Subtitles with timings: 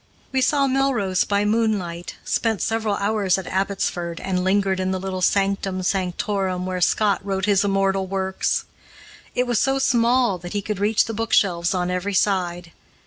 [0.31, 5.21] We saw Melrose by moonlight, spent several hours at Abbotsford, and lingered in the little
[5.21, 8.65] sanctum sanctorum where Scott wrote his immortal works.
[9.35, 12.71] It was so small that he could reach the bookshelves on every side.